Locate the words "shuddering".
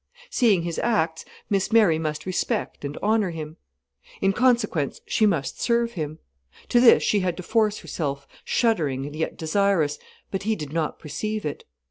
8.43-9.05